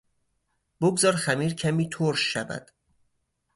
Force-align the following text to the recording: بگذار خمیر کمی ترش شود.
بگذار 0.81 1.15
خمیر 1.15 1.53
کمی 1.53 1.89
ترش 1.89 2.19
شود. 2.33 2.71